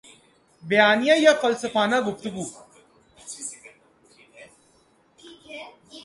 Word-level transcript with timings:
بیانیہ 0.63 1.13
یا 1.17 1.33
فلسفانہ 1.41 1.99
گفتگو 2.01 2.43